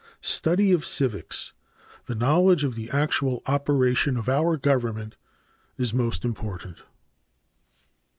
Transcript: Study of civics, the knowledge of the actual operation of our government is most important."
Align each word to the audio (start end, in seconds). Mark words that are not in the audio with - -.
Study 0.23 0.71
of 0.71 0.83
civics, 0.83 1.53
the 2.07 2.15
knowledge 2.15 2.63
of 2.63 2.73
the 2.73 2.89
actual 2.89 3.43
operation 3.45 4.17
of 4.17 4.27
our 4.27 4.57
government 4.57 5.15
is 5.77 5.93
most 5.93 6.25
important." 6.25 6.77